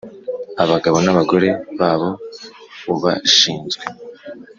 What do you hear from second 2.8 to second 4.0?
ubashinzwe